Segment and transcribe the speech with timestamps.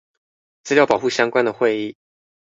[0.63, 1.95] 資料保護相關的會議